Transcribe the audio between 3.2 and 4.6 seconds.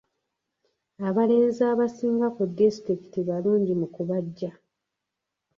balungi mu kubajja.